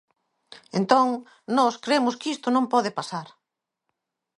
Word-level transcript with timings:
Entón, 0.79 1.07
nós 1.57 1.73
cremos 1.85 2.17
que 2.19 2.31
isto 2.35 2.47
non 2.51 2.69
pode 2.73 2.91
pasar. 2.99 3.27